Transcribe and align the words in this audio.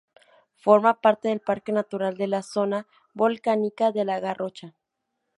Forma 0.55 0.99
parte 0.99 1.27
del 1.29 1.41
Parque 1.41 1.71
Natural 1.71 2.17
de 2.17 2.25
la 2.25 2.41
Zona 2.41 2.87
Volcánica 3.13 3.91
de 3.91 4.03
la 4.03 4.19
Garrocha. 4.19 4.73